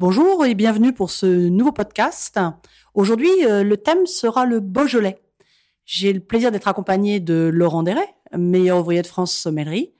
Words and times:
Bonjour 0.00 0.46
et 0.46 0.54
bienvenue 0.54 0.94
pour 0.94 1.10
ce 1.10 1.26
nouveau 1.26 1.72
podcast. 1.72 2.40
Aujourd'hui, 2.94 3.28
euh, 3.44 3.62
le 3.62 3.76
thème 3.76 4.06
sera 4.06 4.46
le 4.46 4.60
Beaujolais. 4.60 5.20
J'ai 5.84 6.14
le 6.14 6.20
plaisir 6.20 6.50
d'être 6.50 6.68
accompagné 6.68 7.20
de 7.20 7.50
Laurent 7.52 7.82
Deret, 7.82 8.08
meilleur 8.34 8.78
ouvrier 8.78 9.02
de 9.02 9.06
France 9.06 9.34
sommellerie. 9.34 9.92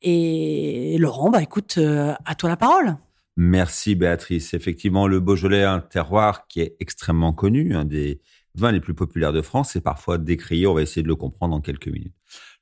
Et 0.00 0.96
Laurent, 1.00 1.30
bah 1.30 1.42
écoute, 1.42 1.74
euh, 1.78 2.14
à 2.24 2.36
toi 2.36 2.48
la 2.48 2.56
parole. 2.56 2.98
Merci 3.36 3.96
Béatrice. 3.96 4.54
Effectivement, 4.54 5.08
le 5.08 5.18
Beaujolais 5.18 5.64
un 5.64 5.80
terroir 5.80 6.46
qui 6.46 6.60
est 6.60 6.76
extrêmement 6.78 7.32
connu, 7.32 7.74
un 7.74 7.84
des 7.84 8.20
vins 8.54 8.70
les 8.70 8.78
plus 8.78 8.94
populaires 8.94 9.32
de 9.32 9.42
France 9.42 9.74
et 9.74 9.80
parfois 9.80 10.18
décrié. 10.18 10.68
On 10.68 10.74
va 10.74 10.82
essayer 10.82 11.02
de 11.02 11.08
le 11.08 11.16
comprendre 11.16 11.56
en 11.56 11.60
quelques 11.60 11.88
minutes. 11.88 12.14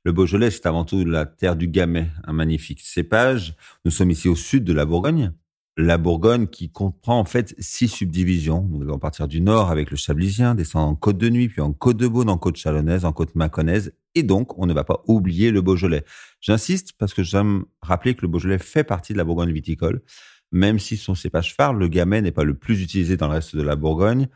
Le 0.05 0.13
Beaujolais, 0.13 0.51
c'est 0.51 0.65
avant 0.65 0.87
tout 0.87 1.05
la 1.05 1.27
terre 1.27 1.57
du 1.57 1.69
Gamay, 1.69 2.07
un 2.25 2.33
magnifique 2.33 2.81
cépage. 2.81 3.55
Nous 3.85 3.91
sommes 3.91 4.11
ici 4.11 4.31
au 4.31 4.35
sud 4.35 4.65
de 4.65 4.73
la 4.73 4.87
Bourgogne, 4.87 5.35
la 5.77 5.99
Bourgogne 5.99 6.47
qui 6.47 6.71
comprend 6.71 7.19
en 7.19 7.25
fait 7.25 7.55
six 7.59 7.89
subdivisions. 7.89 8.67
Nous 8.71 8.83
allons 8.83 8.99
partir 8.99 9.29
du 9.29 9.41
nord 9.41 9.71
avec 9.71 9.91
le 9.91 9.97
Chablisien, 9.97 10.55
descendre 10.55 10.89
en 10.89 10.95
Côte 10.95 11.19
de 11.19 11.29
Nuit, 11.29 11.49
puis 11.49 11.61
en 11.61 11.73
Côte 11.73 11.99
de 11.99 12.09
Beaune, 12.09 12.31
en 12.31 12.39
Côte 12.39 12.57
Chalonnaise, 12.57 13.05
en 13.05 13.13
Côte 13.13 13.35
Mâconnaise, 13.35 13.93
et 14.15 14.23
donc 14.23 14.59
on 14.59 14.67
ne 14.67 14.73
va 14.73 14.85
pas 14.85 15.03
oublier 15.07 15.51
le 15.51 15.61
Beaujolais. 15.61 16.05
J'insiste 16.41 16.93
parce 16.99 17.13
que 17.13 17.23
j'aime 17.23 17.65
rappeler 17.83 18.15
que 18.15 18.23
le 18.23 18.29
Beaujolais 18.29 18.59
fait 18.59 18.85
partie 18.85 19.13
de 19.13 19.19
la 19.19 19.25
Bourgogne 19.25 19.53
viticole, 19.53 20.03
même 20.51 20.79
si 20.79 20.97
son 20.97 21.15
cépage 21.15 21.55
phare, 21.55 21.75
le 21.75 21.89
Gamay, 21.89 22.23
n'est 22.23 22.33
pas 22.33 22.45
le 22.45 22.55
plus 22.55 22.83
utilisé 22.83 23.17
dans 23.17 23.27
le 23.27 23.35
reste 23.35 23.55
de 23.55 23.63
la 23.63 23.77
Bourgogne. 23.77 24.29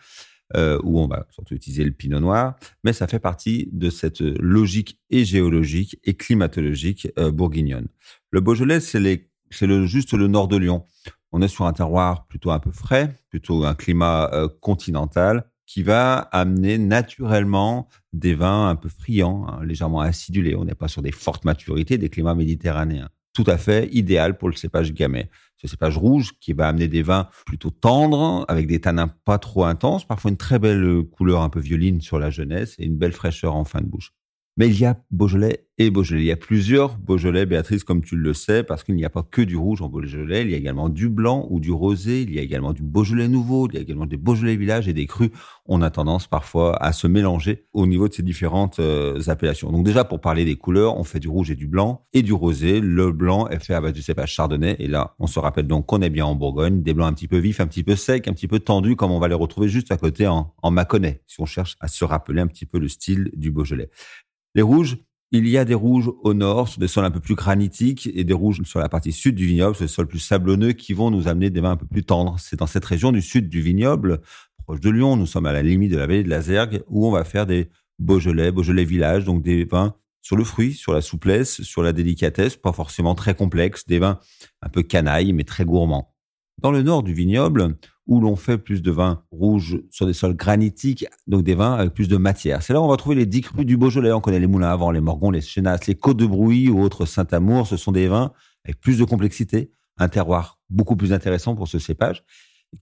Euh, 0.57 0.81
où 0.83 0.99
on 0.99 1.07
va 1.07 1.29
surtout 1.31 1.55
utiliser 1.55 1.85
le 1.85 1.93
pinot 1.93 2.19
noir, 2.19 2.57
mais 2.83 2.93
ça 2.93 3.07
fait 3.07 3.21
partie 3.21 3.69
de 3.71 3.89
cette 3.89 4.19
logique 4.21 4.99
et 5.09 5.25
géologique 5.25 6.01
et 6.03 6.15
climatologique 6.15 7.07
euh, 7.21 7.31
bourguignonne. 7.31 7.87
Le 8.33 8.41
Beaujolais, 8.41 8.81
c'est 8.81 8.99
le, 8.99 9.87
juste 9.87 10.13
le 10.13 10.27
nord 10.27 10.49
de 10.49 10.57
Lyon. 10.57 10.85
On 11.33 11.43
est 11.43 11.49
sur 11.49 11.67
un 11.67 11.73
terroir 11.73 12.27
plutôt 12.27 12.51
un 12.51 12.59
peu 12.59 12.73
frais, 12.73 13.15
plutôt 13.29 13.65
un 13.65 13.75
climat 13.75 14.31
euh, 14.33 14.49
continental 14.61 15.45
qui 15.67 15.85
va 15.85 16.17
amener 16.33 16.79
naturellement 16.79 17.89
des 18.13 18.35
vins 18.35 18.69
un 18.69 18.75
peu 18.75 18.89
friands, 18.89 19.47
hein, 19.49 19.65
légèrement 19.65 20.01
acidulés. 20.01 20.57
On 20.57 20.65
n'est 20.65 20.75
pas 20.75 20.89
sur 20.89 21.01
des 21.01 21.13
fortes 21.13 21.45
maturités 21.45 21.97
des 21.97 22.09
climats 22.09 22.35
méditerranéens. 22.35 23.09
Tout 23.33 23.45
à 23.47 23.57
fait 23.57 23.89
idéal 23.93 24.37
pour 24.37 24.49
le 24.49 24.57
cépage 24.57 24.93
gamay. 24.93 25.31
Ce 25.59 25.69
cépage 25.69 25.97
rouge 25.97 26.33
qui 26.41 26.53
va 26.53 26.67
amener 26.67 26.89
des 26.89 27.03
vins 27.03 27.29
plutôt 27.47 27.71
tendres, 27.71 28.45
avec 28.49 28.67
des 28.67 28.81
tanins 28.81 29.15
pas 29.25 29.39
trop 29.39 29.65
intenses, 29.65 30.05
parfois 30.05 30.33
une 30.33 30.37
très 30.37 30.59
belle 30.59 31.05
couleur 31.13 31.43
un 31.43 31.49
peu 31.51 31.61
violine 31.61 32.01
sur 32.01 32.19
la 32.19 32.31
jeunesse 32.31 32.75
et 32.79 32.87
une 32.87 32.97
belle 32.97 33.13
fraîcheur 33.13 33.55
en 33.55 33.65
fin 33.65 33.81
de 33.81 33.87
bouche. 33.87 34.13
Mais 34.57 34.69
il 34.69 34.79
y 34.79 34.85
a 34.85 35.01
Beaujolais 35.11 35.67
et 35.79 35.91
Beaujolais. 35.91 36.23
Il 36.23 36.27
y 36.27 36.33
a 36.33 36.37
plusieurs 36.37 36.99
Beaujolais, 36.99 37.47
Béatrice, 37.47 37.85
comme 37.85 38.03
tu 38.03 38.17
le 38.17 38.35
sais, 38.35 38.63
parce 38.63 38.85
qu'il 38.85 38.97
n'y 38.97 39.05
a 39.05 39.11
pas 39.11 39.23
que 39.23 39.41
du 39.41 39.57
rouge 39.57 39.81
en 39.81 39.89
Beaujolais. 39.89 40.43
Il 40.43 40.51
y 40.51 40.55
a 40.55 40.59
également 40.59 40.89
du 40.91 41.09
blanc 41.09 41.47
ou 41.49 41.61
du 41.61 41.73
rosé. 41.73 42.23
Il 42.23 42.35
y 42.35 42.39
a 42.39 42.43
également 42.43 42.73
du 42.73 42.83
Beaujolais 42.83 43.29
nouveau. 43.29 43.69
Il 43.69 43.77
y 43.77 43.79
a 43.79 43.81
également 43.81 44.07
des 44.07 44.19
Beaujolais 44.19 44.57
village 44.57 44.89
et 44.89 44.93
des 44.93 45.07
crus. 45.07 45.31
On 45.65 45.81
a 45.81 45.91
tendance 45.91 46.27
parfois 46.27 46.77
à 46.83 46.93
se 46.93 47.07
mélanger 47.07 47.65
au 47.73 47.87
niveau 47.87 48.09
de 48.09 48.13
ces 48.13 48.23
différentes 48.23 48.81
euh, 48.81 49.23
appellations. 49.29 49.73
Donc 49.73 49.85
déjà, 49.87 50.05
pour 50.05 50.21
parler 50.21 50.45
des 50.45 50.57
couleurs, 50.57 50.99
on 50.99 51.05
fait 51.05 51.21
du 51.21 51.29
rouge 51.29 51.51
et 51.51 51.55
du 51.55 51.69
blanc 51.69 52.05
et 52.13 52.23
du 52.23 52.33
rosé. 52.33 52.81
Le 52.81 53.13
blanc 53.13 53.49
est 53.49 53.65
fait 53.65 53.75
avec 53.75 53.95
du 53.95 54.03
cépage 54.03 54.35
chardonnay. 54.35 54.77
Et 54.81 54.89
là, 54.89 55.15
on 55.19 55.27
se 55.27 55.39
rappelle 55.39 55.67
donc 55.67 55.87
qu'on 55.87 56.03
est 56.03 56.11
bien 56.11 56.27
en 56.27 56.35
Bourgogne. 56.35 56.83
Des 56.83 56.93
blancs 56.93 57.09
un 57.09 57.15
petit 57.15 57.29
peu 57.29 57.39
vifs, 57.39 57.61
un 57.61 57.67
petit 57.67 57.85
peu 57.85 57.97
secs, 57.97 58.29
un 58.29 58.33
petit 58.33 58.49
peu 58.49 58.59
tendus, 58.59 58.97
comme 58.97 59.13
on 59.13 59.21
va 59.21 59.29
les 59.29 59.35
retrouver 59.35 59.69
juste 59.69 59.91
à 59.93 59.97
côté 59.97 60.27
en, 60.27 60.53
en 60.63 60.71
Mâconnais, 60.71 61.23
si 61.27 61.41
on 61.41 61.47
cherche 61.47 61.77
à 61.81 61.89
se 61.89 62.05
rappeler 62.05 62.41
un 62.41 62.49
petit 62.49 62.67
peu 62.67 62.79
le 62.79 62.89
style 62.89 63.31
du 63.35 63.51
Beaujolais. 63.51 63.89
Les 64.55 64.63
rouges, 64.63 64.99
il 65.33 65.47
y 65.47 65.57
a 65.59 65.65
des 65.65 65.75
rouges 65.75 66.11
au 66.23 66.35
nord, 66.35 66.69
sur 66.69 66.81
des 66.81 66.89
sols 66.89 67.05
un 67.05 67.11
peu 67.11 67.21
plus 67.21 67.37
granitiques, 67.37 68.11
et 68.13 68.25
des 68.25 68.33
rouges 68.33 68.63
sur 68.65 68.81
la 68.81 68.89
partie 68.89 69.13
sud 69.13 69.37
du 69.37 69.47
vignoble, 69.47 69.77
sur 69.77 69.85
des 69.85 69.93
sols 69.93 70.09
plus 70.09 70.19
sablonneux, 70.19 70.73
qui 70.73 70.93
vont 70.93 71.11
nous 71.11 71.29
amener 71.29 71.51
des 71.51 71.61
vins 71.61 71.73
un 71.73 71.77
peu 71.77 71.87
plus 71.87 72.05
tendres. 72.05 72.37
C'est 72.41 72.57
dans 72.57 72.67
cette 72.67 72.85
région 72.85 73.13
du 73.13 73.23
sud 73.23 73.49
du 73.49 73.61
vignoble, 73.61 74.21
proche 74.65 74.81
de 74.81 74.91
Lyon, 74.91 75.17
nous 75.17 75.27
sommes 75.27 75.47
à 75.47 75.53
la 75.53 75.63
limite 75.63 75.93
de 75.93 75.99
la 75.99 76.07
vallée 76.07 76.25
de 76.25 76.29
la 76.29 76.43
Zergue, 76.43 76.83
où 76.89 77.07
on 77.07 77.11
va 77.11 77.25
faire 77.25 77.47
des 77.47 77.69
Beaujolais, 77.99 78.51
Beaujolais 78.51 78.85
village, 78.85 79.25
donc 79.25 79.43
des 79.43 79.65
vins 79.65 79.95
sur 80.23 80.37
le 80.37 80.45
fruit, 80.45 80.75
sur 80.75 80.93
la 80.93 81.01
souplesse, 81.01 81.63
sur 81.63 81.83
la 81.83 81.93
délicatesse, 81.93 82.57
pas 82.57 82.73
forcément 82.73 83.15
très 83.15 83.35
complexes, 83.35 83.87
des 83.87 83.99
vins 83.99 84.19
un 84.63 84.69
peu 84.69 84.83
canailles, 84.83 85.33
mais 85.33 85.45
très 85.45 85.65
gourmands. 85.65 86.15
Dans 86.63 86.71
le 86.71 86.83
nord 86.83 87.03
du 87.03 87.15
vignoble, 87.15 87.77
où 88.07 88.21
l'on 88.21 88.37
fait 88.37 88.59
plus 88.59 88.83
de 88.83 88.91
vins 88.91 89.23
rouges 89.31 89.81
sur 89.91 90.07
des 90.07 90.13
sols 90.13 90.37
granitiques, 90.37 91.07
donc 91.27 91.43
des 91.43 91.55
vins 91.55 91.75
avec 91.75 91.95
plus 91.95 92.09
de 92.09 92.19
matière. 92.19 92.63
C'est 92.63 92.73
là 92.73 92.81
où 92.81 92.85
on 92.85 92.89
va 92.89 92.97
trouver 92.97 93.15
les 93.15 93.25
dix 93.25 93.41
crus 93.41 93.65
du 93.65 93.77
Beaujolais. 93.79 94.13
On 94.13 94.21
connaît 94.21 94.41
les 94.41 94.47
moulins 94.47 94.71
avant, 94.71 94.91
les 94.91 95.01
Morgons, 95.01 95.31
les 95.31 95.41
Chénasses, 95.41 95.87
les 95.87 95.95
Côtes 95.95 96.19
de 96.19 96.27
Brouilly 96.27 96.69
ou 96.69 96.83
autres 96.83 97.07
Saint-Amour. 97.07 97.67
Ce 97.67 97.77
sont 97.77 97.93
des 97.93 98.09
vins 98.09 98.33
avec 98.65 98.79
plus 98.79 98.99
de 98.99 99.05
complexité, 99.05 99.71
un 99.97 100.09
terroir 100.09 100.59
beaucoup 100.69 100.97
plus 100.97 101.15
intéressant 101.15 101.55
pour 101.55 101.67
ce 101.69 101.79
cépage, 101.79 102.25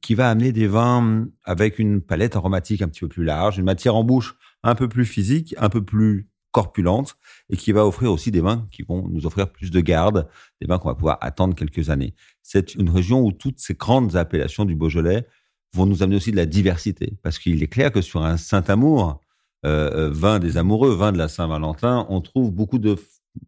qui 0.00 0.14
va 0.14 0.28
amener 0.28 0.50
des 0.50 0.66
vins 0.66 1.26
avec 1.44 1.78
une 1.78 2.00
palette 2.00 2.34
aromatique 2.34 2.82
un 2.82 2.88
petit 2.88 3.00
peu 3.00 3.08
plus 3.08 3.24
large, 3.24 3.58
une 3.58 3.64
matière 3.64 3.94
en 3.94 4.02
bouche 4.02 4.34
un 4.64 4.74
peu 4.74 4.88
plus 4.88 5.04
physique, 5.04 5.54
un 5.58 5.68
peu 5.68 5.84
plus 5.84 6.28
corpulente 6.58 7.16
et 7.50 7.56
qui 7.56 7.70
va 7.70 7.86
offrir 7.86 8.10
aussi 8.10 8.32
des 8.32 8.41
vins 8.41 8.66
qui 8.72 8.82
vont 8.82 9.06
nous 9.06 9.26
offrir 9.26 9.52
plus 9.52 9.70
de 9.70 9.80
garde, 9.80 10.28
des 10.60 10.66
vins 10.66 10.78
qu'on 10.78 10.88
va 10.88 10.96
pouvoir 10.96 11.19
attendre 11.20 11.54
quelques 11.54 11.88
années. 11.88 12.14
C'est 12.42 12.74
une 12.74 12.91
région 12.91 13.20
où 13.20 13.30
toutes 13.30 13.60
ces 13.60 13.74
grandes 13.74 14.16
appellations 14.16 14.64
du 14.64 14.74
Beaujolais 14.74 15.24
vont 15.72 15.86
nous 15.86 16.02
amener 16.02 16.16
aussi 16.16 16.32
de 16.32 16.36
la 16.36 16.46
diversité. 16.46 17.16
Parce 17.22 17.38
qu'il 17.38 17.62
est 17.62 17.69
clair 17.69 17.92
que 17.92 18.00
sur 18.00 18.24
un 18.24 18.36
Saint-Amour, 18.36 19.20
euh, 19.64 19.91
euh, 19.92 20.10
vin 20.10 20.41
des 20.41 20.56
amoureux, 20.56 20.92
vin 20.96 21.12
de 21.12 21.19
la 21.19 21.28
Saint-Valentin, 21.28 22.06
on 22.08 22.20
trouve 22.20 22.50
beaucoup 22.50 22.80
de 22.80 22.96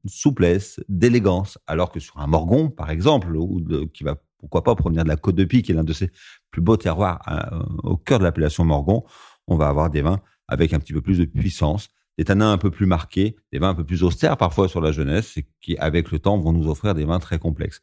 souplesse, 0.07 0.79
d'élégance, 0.89 1.59
alors 1.67 1.91
que 1.91 1.99
sur 1.99 2.17
un 2.19 2.29
Morgon, 2.29 2.71
par 2.71 2.91
exemple, 2.91 3.35
ou 3.35 3.61
qui 3.93 4.05
va 4.05 4.15
pourquoi 4.39 4.63
pas 4.63 4.77
provenir 4.77 5.03
de 5.03 5.09
la 5.09 5.17
Côte 5.17 5.35
de 5.35 5.45
Pie, 5.45 5.63
qui 5.63 5.73
est 5.73 5.75
l'un 5.75 5.83
de 5.83 5.93
ses 5.93 6.13
plus 6.53 6.63
beaux 6.63 6.77
terroirs 6.77 7.21
euh, 7.29 7.91
au 7.91 7.97
cœur 7.97 8.21
de 8.21 8.25
l'appellation 8.25 8.65
Morgon, 8.65 9.03
on 9.49 9.57
va 9.57 9.67
avoir 9.67 9.91
des 9.91 10.03
vins 10.03 10.21
avec 10.47 10.73
un 10.73 10.79
petit 10.79 10.93
peu 10.93 11.01
plus 11.01 11.19
de 11.19 11.25
puissance, 11.25 11.89
des 12.21 12.25
tanins 12.25 12.53
un 12.53 12.59
peu 12.59 12.71
plus 12.71 12.85
marqués, 12.85 13.35
des 13.51 13.59
vins 13.59 13.71
un 13.71 13.75
peu 13.75 13.83
plus 13.83 14.03
austères 14.03 14.37
parfois 14.37 14.69
sur 14.69 14.83
la 14.83 14.93
jeunesse, 14.93 15.39
qui 15.63 15.79
avec 15.79 16.11
le 16.11 16.19
temps 16.19 16.37
vont 16.37 16.53
nous 16.53 16.69
offrir 16.69 16.95
des 16.95 17.07
vins 17.07 17.19
très 17.19 17.39
complexes. 17.39 17.81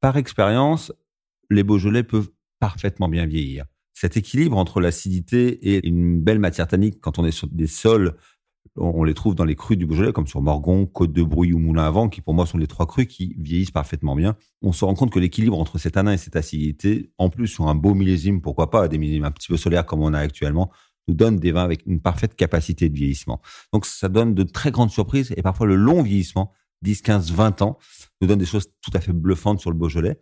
Par 0.00 0.16
expérience, 0.16 0.92
les 1.50 1.64
Beaujolais 1.64 2.04
peuvent 2.04 2.30
parfaitement 2.60 3.08
bien 3.08 3.26
vieillir. 3.26 3.64
Cet 3.92 4.16
équilibre 4.16 4.56
entre 4.56 4.80
l'acidité 4.80 5.74
et 5.74 5.84
une 5.84 6.20
belle 6.20 6.38
matière 6.38 6.68
tannique, 6.68 7.00
quand 7.00 7.18
on 7.18 7.24
est 7.24 7.32
sur 7.32 7.48
des 7.48 7.66
sols, 7.66 8.14
on 8.76 9.02
les 9.02 9.14
trouve 9.14 9.34
dans 9.34 9.44
les 9.44 9.56
crus 9.56 9.76
du 9.76 9.84
Beaujolais, 9.84 10.12
comme 10.12 10.28
sur 10.28 10.42
Morgon, 10.42 10.86
Côte 10.86 11.12
de 11.12 11.24
Bruy 11.24 11.52
ou 11.52 11.58
Moulin 11.58 11.86
à 11.86 11.90
Vent, 11.90 12.08
qui 12.08 12.20
pour 12.20 12.34
moi 12.34 12.46
sont 12.46 12.58
les 12.58 12.68
trois 12.68 12.86
crus 12.86 13.08
qui 13.08 13.34
vieillissent 13.36 13.72
parfaitement 13.72 14.14
bien. 14.14 14.36
On 14.62 14.70
se 14.70 14.84
rend 14.84 14.94
compte 14.94 15.10
que 15.10 15.18
l'équilibre 15.18 15.58
entre 15.58 15.78
cet 15.78 15.94
tanin 15.94 16.12
et 16.12 16.18
cette 16.18 16.36
acidité, 16.36 17.10
en 17.18 17.30
plus 17.30 17.48
sur 17.48 17.66
un 17.66 17.74
beau 17.74 17.94
millésime, 17.94 18.42
pourquoi 18.42 18.70
pas, 18.70 18.86
des 18.86 18.98
millésimes 18.98 19.24
un 19.24 19.32
petit 19.32 19.48
peu 19.48 19.56
solaires 19.56 19.86
comme 19.86 20.02
on 20.02 20.14
a 20.14 20.20
actuellement, 20.20 20.70
nous 21.08 21.14
donne 21.14 21.36
des 21.36 21.52
vins 21.52 21.64
avec 21.64 21.84
une 21.86 22.00
parfaite 22.00 22.34
capacité 22.34 22.88
de 22.88 22.94
vieillissement. 22.94 23.40
Donc 23.72 23.86
ça 23.86 24.08
donne 24.08 24.34
de 24.34 24.42
très 24.42 24.70
grandes 24.70 24.90
surprises 24.90 25.32
et 25.36 25.42
parfois 25.42 25.66
le 25.66 25.76
long 25.76 26.02
vieillissement, 26.02 26.52
10, 26.82 27.02
15, 27.02 27.32
20 27.32 27.62
ans, 27.62 27.78
nous 28.20 28.28
donne 28.28 28.38
des 28.38 28.46
choses 28.46 28.68
tout 28.82 28.90
à 28.94 29.00
fait 29.00 29.12
bluffantes 29.12 29.60
sur 29.60 29.70
le 29.70 29.76
Beaujolais. 29.76 30.20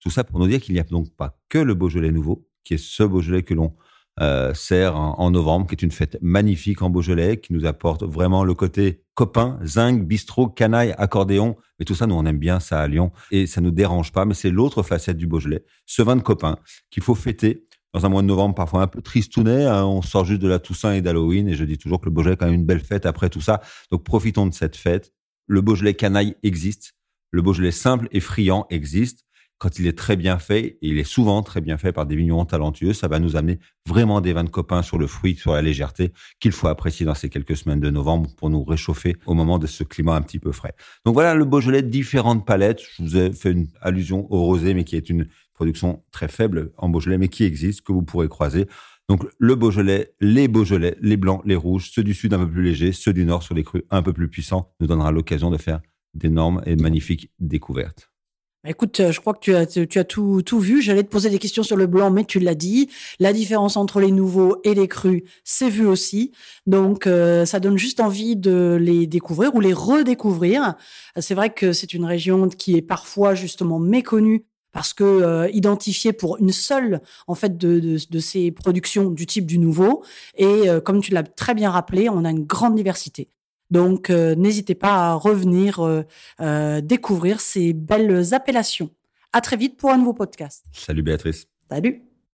Tout 0.00 0.10
ça 0.10 0.24
pour 0.24 0.38
nous 0.38 0.46
dire 0.46 0.60
qu'il 0.60 0.74
n'y 0.74 0.80
a 0.80 0.84
donc 0.84 1.14
pas 1.16 1.38
que 1.48 1.58
le 1.58 1.74
Beaujolais 1.74 2.12
nouveau, 2.12 2.48
qui 2.64 2.74
est 2.74 2.78
ce 2.78 3.02
Beaujolais 3.02 3.42
que 3.42 3.54
l'on 3.54 3.74
euh, 4.18 4.54
sert 4.54 4.96
en, 4.96 5.30
novembre, 5.30 5.66
qui 5.66 5.74
est 5.74 5.82
une 5.82 5.90
fête 5.90 6.16
magnifique 6.22 6.80
en 6.80 6.88
Beaujolais, 6.88 7.38
qui 7.38 7.52
nous 7.52 7.66
apporte 7.66 8.02
vraiment 8.02 8.44
le 8.44 8.54
côté 8.54 9.02
copain, 9.14 9.58
zinc, 9.62 10.06
bistrot, 10.06 10.48
canaille, 10.48 10.94
accordéon. 10.96 11.56
Mais 11.78 11.84
tout 11.84 11.94
ça, 11.94 12.06
nous, 12.06 12.14
on 12.14 12.24
aime 12.24 12.38
bien 12.38 12.58
ça 12.58 12.80
à 12.80 12.88
Lyon 12.88 13.12
et 13.30 13.46
ça 13.46 13.60
nous 13.60 13.70
dérange 13.70 14.12
pas. 14.12 14.24
Mais 14.24 14.32
c'est 14.32 14.50
l'autre 14.50 14.82
facette 14.82 15.18
du 15.18 15.26
Beaujolais, 15.26 15.64
ce 15.84 16.00
vin 16.00 16.16
de 16.16 16.22
copain 16.22 16.56
qu'il 16.90 17.02
faut 17.02 17.14
fêter 17.14 17.66
dans 17.96 18.04
un 18.04 18.10
mois 18.10 18.20
de 18.20 18.26
novembre 18.26 18.54
parfois 18.54 18.82
un 18.82 18.86
peu 18.88 19.00
tristounet. 19.00 19.64
Hein, 19.64 19.86
on 19.86 20.02
sort 20.02 20.26
juste 20.26 20.42
de 20.42 20.48
la 20.48 20.58
Toussaint 20.58 20.92
et 20.92 21.00
d'Halloween 21.00 21.48
et 21.48 21.54
je 21.54 21.64
dis 21.64 21.78
toujours 21.78 21.98
que 21.98 22.04
le 22.04 22.10
Beaujolais 22.10 22.34
est 22.34 22.36
quand 22.36 22.44
même 22.44 22.54
une 22.54 22.66
belle 22.66 22.80
fête 22.80 23.06
après 23.06 23.30
tout 23.30 23.40
ça. 23.40 23.62
Donc 23.90 24.04
profitons 24.04 24.46
de 24.46 24.52
cette 24.52 24.76
fête. 24.76 25.14
Le 25.46 25.62
Beaujolais 25.62 25.94
canaille 25.94 26.36
existe. 26.42 26.92
Le 27.30 27.40
Beaujolais 27.40 27.70
simple 27.70 28.06
et 28.12 28.20
friand 28.20 28.66
existe. 28.68 29.24
Quand 29.58 29.78
il 29.78 29.86
est 29.86 29.96
très 29.96 30.16
bien 30.16 30.38
fait, 30.38 30.64
et 30.66 30.78
il 30.82 30.98
est 30.98 31.04
souvent 31.04 31.42
très 31.42 31.62
bien 31.62 31.78
fait 31.78 31.90
par 31.90 32.04
des 32.04 32.14
vignerons 32.14 32.44
talentueux, 32.44 32.92
ça 32.92 33.08
va 33.08 33.18
nous 33.18 33.36
amener 33.36 33.58
vraiment 33.88 34.20
des 34.20 34.34
vins 34.34 34.44
de 34.44 34.50
copains 34.50 34.82
sur 34.82 34.98
le 34.98 35.06
fruit, 35.06 35.34
sur 35.34 35.54
la 35.54 35.62
légèreté, 35.62 36.12
qu'il 36.40 36.52
faut 36.52 36.68
apprécier 36.68 37.06
dans 37.06 37.14
ces 37.14 37.30
quelques 37.30 37.56
semaines 37.56 37.80
de 37.80 37.88
novembre 37.88 38.28
pour 38.36 38.50
nous 38.50 38.62
réchauffer 38.64 39.16
au 39.24 39.32
moment 39.32 39.58
de 39.58 39.66
ce 39.66 39.82
climat 39.82 40.14
un 40.14 40.20
petit 40.20 40.38
peu 40.38 40.52
frais. 40.52 40.74
Donc 41.06 41.14
voilà 41.14 41.34
le 41.34 41.46
Beaujolais, 41.46 41.82
différentes 41.82 42.46
palettes. 42.46 42.82
Je 42.96 43.02
vous 43.02 43.16
ai 43.16 43.32
fait 43.32 43.52
une 43.52 43.68
allusion 43.80 44.30
au 44.30 44.42
rosé, 44.42 44.74
mais 44.74 44.84
qui 44.84 44.94
est 44.94 45.08
une 45.08 45.26
production 45.54 46.02
très 46.12 46.28
faible 46.28 46.72
en 46.76 46.90
Beaujolais, 46.90 47.16
mais 47.16 47.28
qui 47.28 47.44
existe, 47.44 47.80
que 47.80 47.92
vous 47.92 48.02
pourrez 48.02 48.28
croiser. 48.28 48.66
Donc 49.08 49.24
le 49.38 49.54
Beaujolais, 49.54 50.12
les 50.20 50.48
Beaujolais, 50.48 50.96
les 51.00 51.16
blancs, 51.16 51.40
les 51.46 51.56
rouges, 51.56 51.90
ceux 51.92 52.04
du 52.04 52.12
sud 52.12 52.34
un 52.34 52.38
peu 52.38 52.50
plus 52.50 52.62
légers, 52.62 52.92
ceux 52.92 53.14
du 53.14 53.24
nord 53.24 53.42
sur 53.42 53.54
les 53.54 53.64
crus 53.64 53.84
un 53.90 54.02
peu 54.02 54.12
plus 54.12 54.28
puissants, 54.28 54.74
nous 54.80 54.86
donnera 54.86 55.12
l'occasion 55.12 55.50
de 55.50 55.56
faire 55.56 55.80
d'énormes 56.12 56.62
et 56.66 56.76
magnifiques 56.76 57.30
découvertes. 57.38 58.10
Bah, 58.66 58.70
écoute, 58.70 58.98
euh, 58.98 59.12
je 59.12 59.20
crois 59.20 59.32
que 59.32 59.38
tu 59.38 59.98
as, 59.98 60.04
tout, 60.04 60.58
vu. 60.58 60.82
J'allais 60.82 61.04
te 61.04 61.08
poser 61.08 61.30
des 61.30 61.38
questions 61.38 61.62
sur 61.62 61.76
le 61.76 61.86
blanc, 61.86 62.10
mais 62.10 62.24
tu 62.24 62.40
l'as 62.40 62.56
dit. 62.56 62.90
La 63.20 63.32
différence 63.32 63.76
entre 63.76 64.00
les 64.00 64.10
nouveaux 64.10 64.60
et 64.64 64.74
les 64.74 64.88
crus, 64.88 65.22
c'est 65.44 65.68
vu 65.68 65.86
aussi. 65.86 66.32
Donc, 66.66 67.06
euh, 67.06 67.44
ça 67.44 67.60
donne 67.60 67.78
juste 67.78 68.00
envie 68.00 68.34
de 68.34 68.76
les 68.80 69.06
découvrir 69.06 69.54
ou 69.54 69.60
les 69.60 69.72
redécouvrir. 69.72 70.74
C'est 71.16 71.36
vrai 71.36 71.50
que 71.50 71.72
c'est 71.72 71.94
une 71.94 72.04
région 72.04 72.48
qui 72.48 72.76
est 72.76 72.82
parfois 72.82 73.36
justement 73.36 73.78
méconnue 73.78 74.46
parce 74.72 74.92
que 74.94 75.04
euh, 75.04 76.12
pour 76.18 76.38
une 76.38 76.50
seule 76.50 77.00
en 77.28 77.36
fait 77.36 77.56
de, 77.56 77.78
de, 77.78 77.98
de, 78.10 78.18
ces 78.18 78.50
productions 78.50 79.10
du 79.10 79.26
type 79.26 79.46
du 79.46 79.58
nouveau 79.58 80.02
et 80.36 80.68
euh, 80.68 80.80
comme 80.80 81.00
tu 81.00 81.12
l'as 81.12 81.22
très 81.22 81.54
bien 81.54 81.70
rappelé, 81.70 82.08
on 82.08 82.24
a 82.24 82.30
une 82.30 82.44
grande 82.44 82.74
diversité. 82.74 83.28
Donc 83.70 84.10
n'hésitez 84.10 84.74
pas 84.74 85.10
à 85.10 85.14
revenir 85.14 86.04
découvrir 86.82 87.40
ces 87.40 87.72
belles 87.72 88.34
appellations. 88.34 88.90
À 89.32 89.40
très 89.40 89.56
vite 89.56 89.76
pour 89.76 89.90
un 89.90 89.98
nouveau 89.98 90.14
podcast. 90.14 90.64
Salut 90.72 91.02
Béatrice. 91.02 91.46
Salut. 91.68 92.02